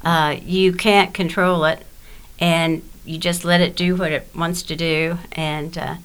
[0.05, 1.85] Uh, you can't control it,
[2.39, 5.19] and you just let it do what it wants to do.
[5.33, 5.97] And uh,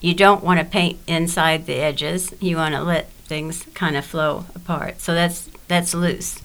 [0.00, 2.34] you don't want to paint inside the edges.
[2.40, 5.00] You want to let things kind of flow apart.
[5.00, 6.42] So that's that's loose.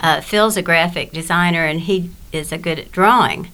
[0.00, 3.50] Uh, Phil's a graphic designer, and he is a good at drawing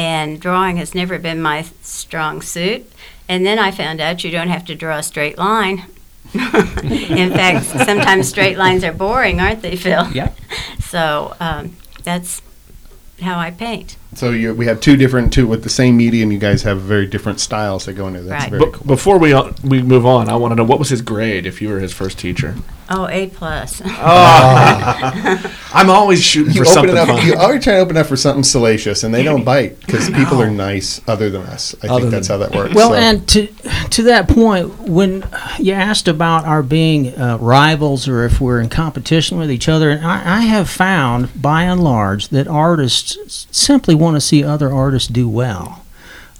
[0.00, 2.90] and drawing has never been my strong suit.
[3.28, 5.84] And then I found out you don't have to draw a straight line.
[6.32, 10.10] In fact, sometimes straight lines are boring, aren't they, Phil?
[10.12, 10.32] Yeah.
[10.90, 12.42] So um, that's
[13.22, 13.96] how I paint.
[14.14, 16.32] So you, we have two different two with the same medium.
[16.32, 18.22] You guys have very different styles that go into.
[18.22, 18.58] That's Right.
[18.58, 21.00] very But before we uh, we move on, I want to know what was his
[21.00, 22.56] grade if you were his first teacher.
[22.92, 23.80] Oh, A plus.
[25.72, 27.08] I'm always shooting You for open something it up.
[27.08, 27.24] fun.
[27.26, 30.42] You always try to open up for something salacious, and they don't bite because people
[30.42, 31.74] are nice other than us.
[31.82, 32.74] I Other think that's how that works.
[32.74, 33.46] Well, So- and to
[33.90, 35.24] to that point, when
[35.58, 39.90] you asked about our being uh, rivals or if we're in competition with each other,
[39.90, 44.42] and I, I have found, by and large, that artists s- simply want to see
[44.42, 45.84] other artists do well.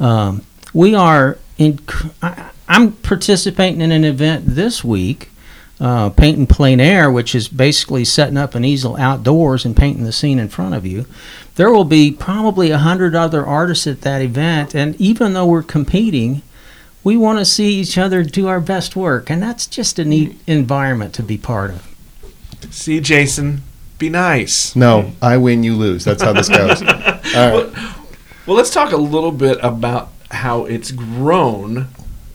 [0.00, 1.78] Um, we are in.
[2.22, 5.30] I, I'm participating in an event this week.
[5.80, 10.12] Uh, painting plein air, which is basically setting up an easel outdoors and painting the
[10.12, 11.06] scene in front of you
[11.56, 15.62] there will be probably a hundred other artists at that event and even though we're
[15.62, 16.42] competing
[17.02, 20.38] we want to see each other do our best work and that's just a neat
[20.46, 21.86] environment to be part of
[22.70, 23.62] See, Jason,
[23.98, 24.76] be nice.
[24.76, 26.04] no, I win, you lose.
[26.04, 26.82] That's how this goes.
[26.82, 27.72] All right.
[28.46, 31.88] Well, let's talk a little bit about how it's grown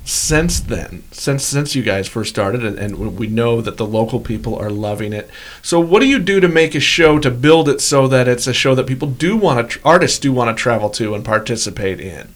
[0.06, 4.20] since then, since since you guys first started, and, and we know that the local
[4.20, 5.30] people are loving it.
[5.64, 8.46] So, what do you do to make a show to build it so that it's
[8.48, 12.00] a show that people do want to, artists do want to travel to and participate
[12.00, 12.36] in?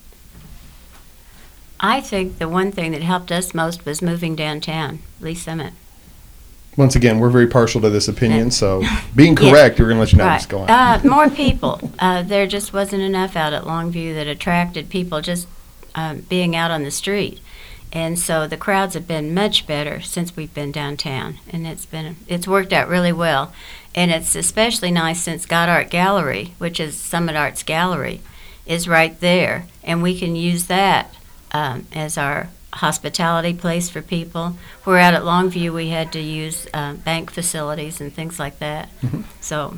[1.80, 5.74] I think the one thing that helped us most was moving downtown, Lee's Summit.
[6.76, 8.84] Once again, we're very partial to this opinion, so
[9.16, 9.50] being Yeah.
[9.52, 11.06] correct, we're going to let you know what's going on.
[11.06, 11.92] Uh, more people.
[12.00, 15.48] Uh, there just wasn't enough out at Longview that attracted people just
[15.96, 17.40] um, being out on the street.
[17.92, 22.18] And so the crowds have been much better since we've been downtown, and it's been
[22.28, 23.52] it's worked out really well.
[23.96, 28.22] And it's especially nice since God Art Gallery, which is Summit Arts Gallery,
[28.68, 31.16] is right there, and we can use that
[31.52, 34.56] um, as our hospitality place for people.
[34.84, 38.90] Where out at Longview, we had to use uh, bank facilities and things like that.
[39.42, 39.78] So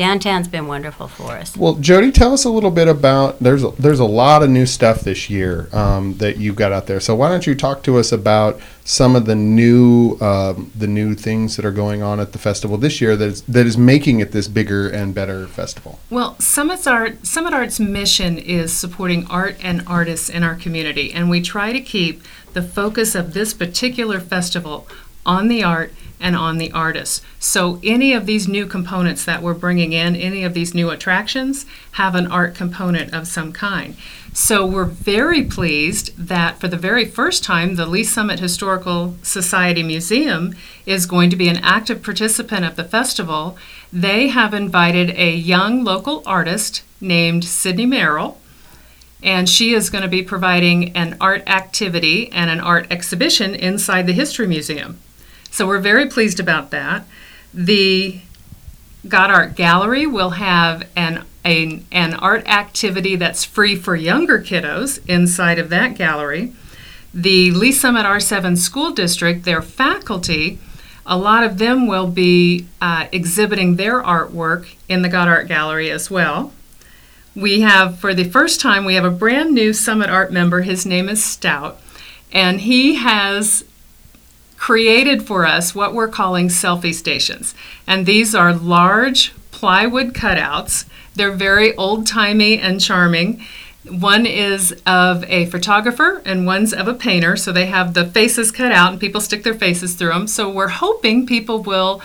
[0.00, 1.54] downtown's been wonderful for us.
[1.54, 3.38] Well, Jody, tell us a little bit about.
[3.38, 6.86] There's a, there's a lot of new stuff this year um, that you've got out
[6.86, 7.00] there.
[7.00, 11.14] So why don't you talk to us about some of the new um, the new
[11.14, 14.20] things that are going on at the festival this year that is, that is making
[14.20, 15.98] it this bigger and better festival.
[16.08, 21.28] Well, Summit's Art, Summit Art's mission is supporting art and artists in our community, and
[21.28, 22.22] we try to keep
[22.54, 24.88] the focus of this particular festival
[25.26, 27.22] on the art and on the artists.
[27.38, 31.64] So, any of these new components that we're bringing in, any of these new attractions,
[31.92, 33.96] have an art component of some kind.
[34.34, 39.82] So, we're very pleased that for the very first time, the Lee's Summit Historical Society
[39.82, 40.54] Museum
[40.84, 43.56] is going to be an active participant of the festival.
[43.92, 48.38] They have invited a young local artist named Sydney Merrill,
[49.22, 54.06] and she is going to be providing an art activity and an art exhibition inside
[54.06, 54.98] the History Museum.
[55.50, 57.06] So we're very pleased about that.
[57.52, 58.20] The
[59.08, 65.00] God Art Gallery will have an a, an art activity that's free for younger kiddos
[65.08, 66.52] inside of that gallery.
[67.14, 70.58] The Lee's Summit R7 School District, their faculty,
[71.06, 75.90] a lot of them will be uh, exhibiting their artwork in the God Art Gallery
[75.90, 76.52] as well.
[77.34, 80.60] We have, for the first time, we have a brand new Summit Art member.
[80.60, 81.80] His name is Stout,
[82.32, 83.64] and he has
[84.60, 87.54] created for us what we're calling selfie stations.
[87.86, 90.84] And these are large plywood cutouts.
[91.14, 93.42] They're very old timey and charming.
[93.88, 98.52] One is of a photographer and one's of a painter, so they have the faces
[98.52, 100.26] cut out and people stick their faces through them.
[100.26, 102.02] So we're hoping people will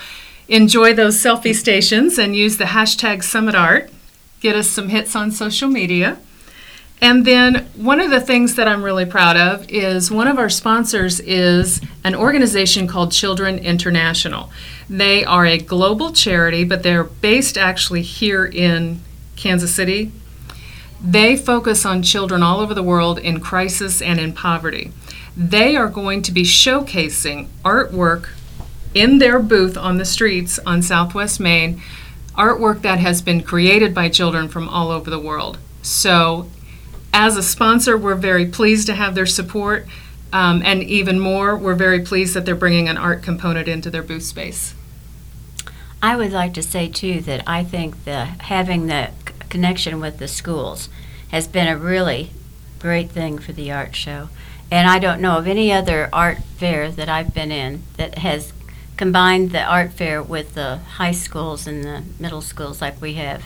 [0.48, 3.90] enjoy those selfie stations and use the hashtag SummitArt.
[4.40, 6.18] Get us some hits on social media.
[7.00, 10.48] And then one of the things that I'm really proud of is one of our
[10.48, 14.50] sponsors is an organization called Children International.
[14.88, 19.00] They are a global charity, but they're based actually here in
[19.36, 20.10] Kansas City.
[21.04, 24.90] They focus on children all over the world in crisis and in poverty.
[25.36, 28.30] They are going to be showcasing artwork
[28.94, 31.82] in their booth on the streets on Southwest Main,
[32.34, 35.58] artwork that has been created by children from all over the world.
[35.82, 36.48] So
[37.16, 39.86] as a sponsor, we're very pleased to have their support.
[40.34, 44.02] Um, and even more, we're very pleased that they're bringing an art component into their
[44.02, 44.74] booth space.
[46.02, 49.12] I would like to say too that I think the having the
[49.48, 50.90] connection with the schools
[51.28, 52.32] has been a really
[52.80, 54.28] great thing for the art show.
[54.70, 58.52] And I don't know of any other art fair that I've been in that has
[58.98, 63.44] combined the art fair with the high schools and the middle schools like we have.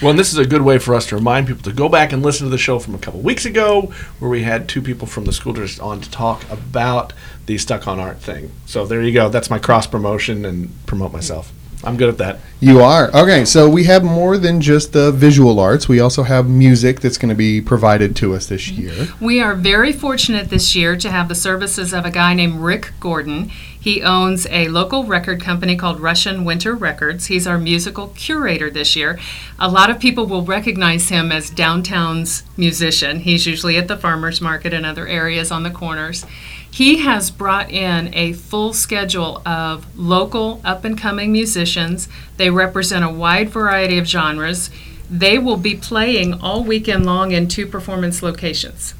[0.00, 2.12] Well, and this is a good way for us to remind people to go back
[2.12, 5.06] and listen to the show from a couple weeks ago, where we had two people
[5.06, 7.12] from the school district on to talk about
[7.46, 8.50] the Stuck on Art thing.
[8.66, 9.28] So there you go.
[9.28, 11.52] That's my cross promotion and promote myself.
[11.84, 12.38] I'm good at that.
[12.60, 13.10] You are.
[13.14, 15.88] Okay, so we have more than just the visual arts.
[15.88, 19.08] We also have music that's going to be provided to us this year.
[19.20, 22.92] We are very fortunate this year to have the services of a guy named Rick
[23.00, 23.50] Gordon.
[23.82, 27.26] He owns a local record company called Russian Winter Records.
[27.26, 29.18] He's our musical curator this year.
[29.58, 33.18] A lot of people will recognize him as downtown's musician.
[33.18, 36.24] He's usually at the farmers market and other areas on the corners.
[36.70, 42.08] He has brought in a full schedule of local up and coming musicians.
[42.36, 44.70] They represent a wide variety of genres.
[45.10, 48.94] They will be playing all weekend long in two performance locations.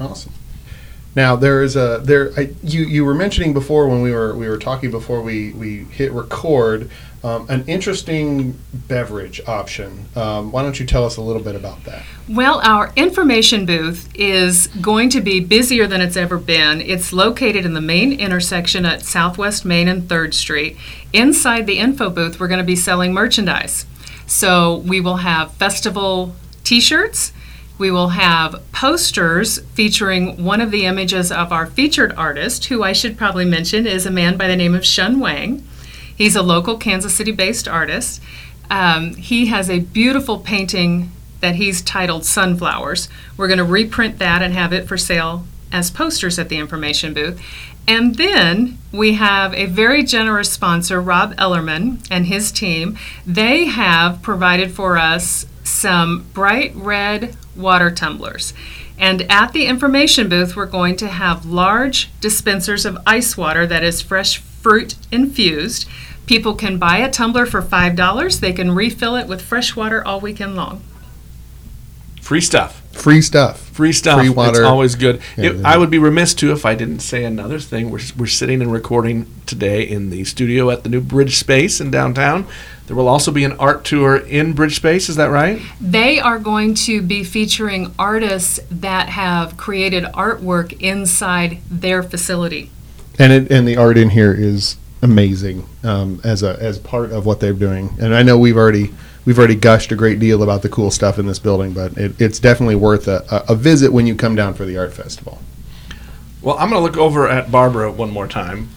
[0.00, 0.32] Awesome.
[1.18, 2.30] Now there is a there.
[2.36, 5.78] I, you you were mentioning before when we were we were talking before we we
[5.78, 6.92] hit record.
[7.24, 10.06] Um, an interesting beverage option.
[10.14, 12.04] Um, why don't you tell us a little bit about that?
[12.28, 16.80] Well, our information booth is going to be busier than it's ever been.
[16.80, 20.76] It's located in the main intersection at Southwest Main and 3rd Street.
[21.12, 23.86] Inside the info booth, we're going to be selling merchandise.
[24.28, 27.32] So we will have festival t shirts.
[27.78, 32.92] We will have posters featuring one of the images of our featured artist, who I
[32.92, 35.64] should probably mention is a man by the name of Shun Wang.
[36.14, 38.20] He's a local Kansas City based artist.
[38.68, 43.08] Um, he has a beautiful painting that he's titled Sunflowers.
[43.36, 47.14] We're going to reprint that and have it for sale as posters at the information
[47.14, 47.40] booth.
[47.86, 52.98] And then we have a very generous sponsor, Rob Ellerman and his team.
[53.24, 58.54] They have provided for us some bright red water tumblers.
[58.98, 63.84] And at the information booth, we're going to have large dispensers of ice water that
[63.84, 65.88] is fresh fruit infused.
[66.26, 68.40] People can buy a tumbler for $5.
[68.40, 70.82] They can refill it with fresh water all weekend long.
[72.20, 72.82] Free stuff.
[72.92, 73.60] Free stuff.
[73.70, 74.18] Free stuff.
[74.18, 74.50] Free water.
[74.50, 75.20] It's always good.
[75.36, 75.68] Yeah, It- yeah.
[75.68, 77.90] I would be remiss too if I didn't say another thing.
[77.90, 81.90] We're, we're sitting and recording today in the studio at the new Bridge Space in
[81.90, 82.46] downtown.
[82.88, 85.10] There will also be an art tour in Bridge Space.
[85.10, 85.60] Is that right?
[85.78, 92.70] They are going to be featuring artists that have created artwork inside their facility.
[93.18, 97.26] and it, and the art in here is amazing um, as a as part of
[97.26, 97.94] what they're doing.
[98.00, 98.94] And I know we've already
[99.26, 102.18] we've already gushed a great deal about the cool stuff in this building, but it,
[102.18, 105.42] it's definitely worth a, a, a visit when you come down for the art festival.
[106.40, 108.70] Well, I'm going to look over at Barbara one more time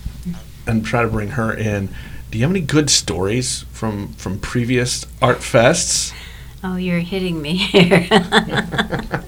[0.68, 1.88] and try to bring her in.
[2.32, 6.13] Do you have any good stories from from previous art fests?
[6.63, 8.07] Oh, you're hitting me here.
[8.11, 9.23] uh,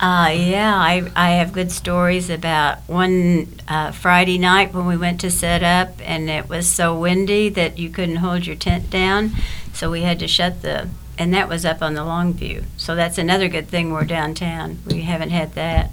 [0.00, 5.30] yeah, I, I have good stories about one uh, Friday night when we went to
[5.30, 9.30] set up, and it was so windy that you couldn't hold your tent down,
[9.72, 10.90] so we had to shut the.
[11.16, 13.92] And that was up on the Longview, so that's another good thing.
[13.92, 14.78] We're downtown.
[14.86, 15.90] We haven't had that.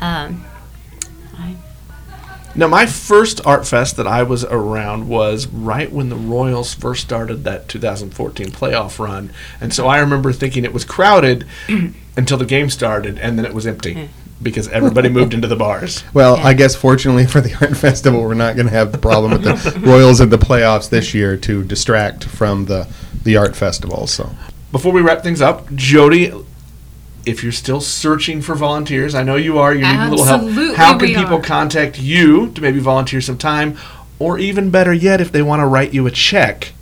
[0.00, 0.44] Um,
[2.56, 7.02] Now, my first art fest that I was around was right when the Royals first
[7.02, 9.30] started that 2014 playoff run,
[9.60, 11.46] and so I remember thinking it was crowded
[12.16, 14.08] until the game started, and then it was empty
[14.42, 16.04] because everybody moved into the bars.
[16.14, 16.44] Well, Yeah.
[16.44, 19.42] I guess fortunately for the art festival, we're not going to have the problem with
[19.42, 22.86] the Royals in the playoffs this year to distract from the
[23.24, 24.06] the art festival.
[24.06, 24.30] So
[24.70, 26.30] Before we wrap things up, Jody,
[27.26, 29.74] if you're still searching for volunteers, I know you are.
[29.74, 30.76] You need a little help.
[30.76, 31.42] How can people are.
[31.42, 33.76] contact you to maybe volunteer some time,
[34.18, 36.72] or even better yet, if they want to write you a check?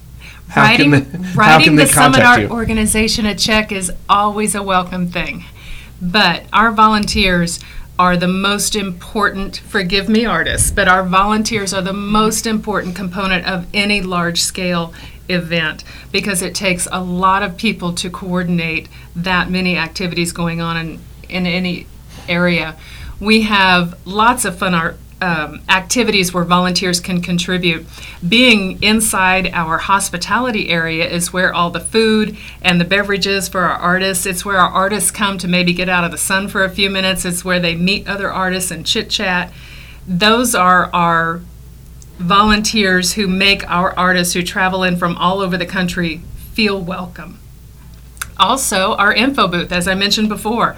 [0.49, 2.49] How writing can they, how writing can they the Summit Art you?
[2.49, 5.45] Organization a check is always a welcome thing.
[6.01, 7.59] But our volunteers
[7.99, 13.47] are the most important, forgive me, artists, but our volunteers are the most important component
[13.47, 14.93] of any large scale
[15.33, 20.77] event because it takes a lot of people to coordinate that many activities going on
[20.77, 21.87] in, in any
[22.29, 22.77] area.
[23.21, 27.87] We have lots of fun art um, activities where volunteers can contribute.
[28.29, 33.77] Being inside our hospitality area is where all the food and the beverages for our
[33.77, 34.27] artists.
[34.27, 36.91] It's where our artists come to maybe get out of the sun for a few
[36.91, 37.25] minutes.
[37.25, 39.53] It's where they meet other artists and chit chat.
[40.09, 41.41] Those are our
[42.19, 47.39] volunteers who make our artists who travel in from all over the country feel welcome.
[48.39, 50.77] Also, our info booth, as I mentioned before,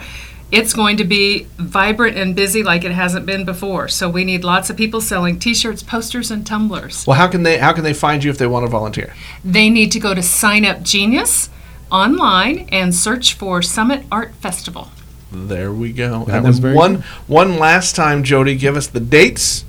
[0.51, 3.89] it's going to be vibrant and busy like it hasn't been before.
[3.89, 7.07] So we need lots of people selling T-shirts, posters, and tumblers.
[7.07, 9.15] Well, how can they how can they find you if they want to volunteer?
[9.45, 11.51] They need to go to Sign Up Genius
[11.91, 14.91] online and search for Summit Art Festival.
[15.33, 16.25] There we go.
[16.27, 17.05] That and was then very one good.
[17.27, 19.65] one last time, Jody, give us the dates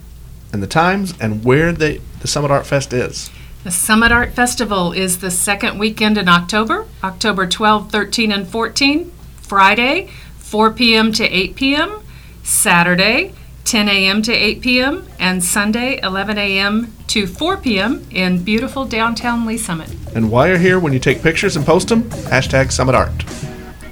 [0.55, 3.29] and the times and where the the Summit Art Fest is.
[3.63, 9.11] The Summit Art Festival is the second weekend in October, October 12, 13, and 14,
[9.41, 11.11] Friday, 4 p.m.
[11.11, 12.01] to 8 p.m.,
[12.43, 13.33] Saturday,
[13.65, 14.21] 10 a.m.
[14.21, 16.93] to 8 p.m., and Sunday, 11 a.m.
[17.07, 18.07] to 4 p.m.
[18.11, 19.89] in beautiful downtown Lee's Summit.
[20.15, 23.23] And while you're here, when you take pictures and post them, hashtag Summit Art.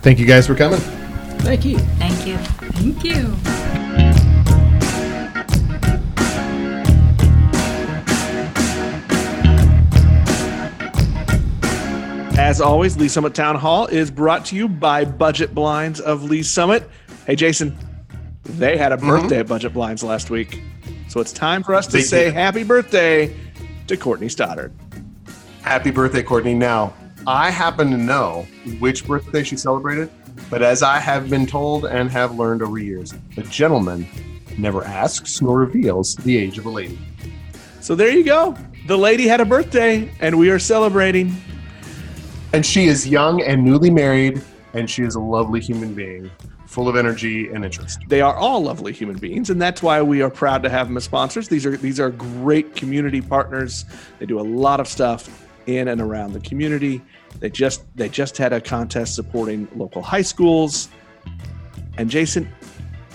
[0.01, 0.79] Thank you guys for coming.
[1.39, 1.77] Thank you.
[1.77, 2.37] Thank you.
[2.37, 3.92] Thank you.
[12.43, 16.49] As always, Lee's Summit Town Hall is brought to you by Budget Blinds of Lee's
[16.49, 16.89] Summit.
[17.25, 17.73] Hey, Jason,
[18.43, 19.07] they had a mm-hmm.
[19.07, 20.61] birthday at Budget Blinds last week.
[21.07, 22.33] So it's time for us to They say did.
[22.33, 23.33] happy birthday
[23.87, 24.73] to Courtney Stoddard.
[25.61, 26.53] Happy birthday, Courtney.
[26.53, 26.93] Now,
[27.25, 28.45] I happen to know
[28.79, 30.09] which birthday she celebrated,
[30.49, 34.05] but as I have been told and have learned over years, a gentleman
[34.57, 36.99] never asks nor reveals the age of a lady.
[37.79, 38.57] So there you go.
[38.87, 41.33] The lady had a birthday, and we are celebrating.
[42.53, 44.39] And she is young and newly married,
[44.75, 46.29] and she is a lovely human being,
[46.67, 48.01] full of energy and interest.
[48.07, 50.95] They are all lovely human beings, and that's why we are proud to have them
[50.95, 51.47] as sponsors.
[51.47, 53.85] These are these are great community partners.
[54.19, 57.01] They do a lot of stuff in and around the community.
[57.39, 60.89] They just they just had a contest supporting local high schools.
[61.97, 62.47] And Jason,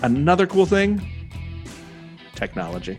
[0.03, 1.01] another cool thing,
[2.35, 2.99] technology.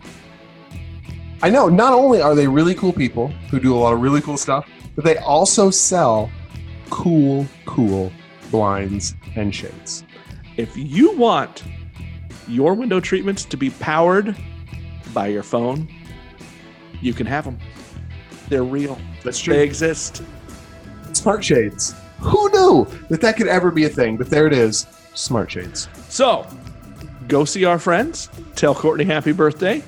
[1.41, 4.21] I know, not only are they really cool people who do a lot of really
[4.21, 4.69] cool stuff,
[4.99, 6.29] but they also sell
[6.89, 8.11] cool, cool
[8.51, 10.03] blinds and shades.
[10.57, 11.63] If you want
[12.49, 14.35] your window treatments to be powered
[15.13, 15.87] by your phone,
[16.99, 17.57] you can have them.
[18.49, 18.99] They're real.
[19.23, 19.53] That's true.
[19.53, 20.21] They exist.
[21.13, 21.95] Smart shades.
[22.19, 24.17] Who knew that that could ever be a thing?
[24.17, 24.85] But there it is.
[25.13, 25.87] Smart shades.
[26.09, 26.45] So,
[27.29, 29.81] go see our friends, tell Courtney happy birthday,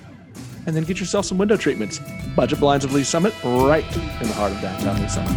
[0.66, 2.00] and then get yourself some window treatments.
[2.36, 5.32] Budget Blinds of Lee's Summit, right in the heart of downtown Lee's Summit.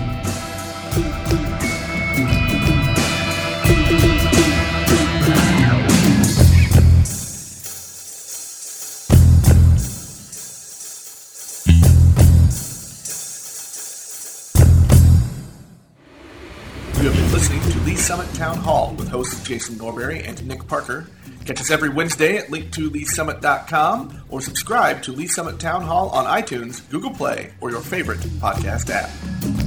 [16.97, 20.67] You have been listening to Lee's Summit Town Hall with hosts Jason Norbury and Nick
[20.69, 21.07] Parker.
[21.45, 26.89] Catch us every Wednesday at linktoleesummit.com or subscribe to Lee's Summit Town Hall on iTunes,
[26.91, 29.64] Google Play, or your favorite podcast app.